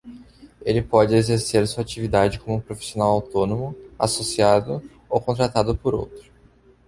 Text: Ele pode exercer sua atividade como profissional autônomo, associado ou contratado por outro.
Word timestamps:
Ele 0.65 0.81
pode 0.81 1.13
exercer 1.13 1.67
sua 1.67 1.83
atividade 1.83 2.39
como 2.39 2.59
profissional 2.59 3.11
autônomo, 3.11 3.75
associado 3.99 4.81
ou 5.07 5.21
contratado 5.21 5.77
por 5.77 5.93
outro. 5.93 6.27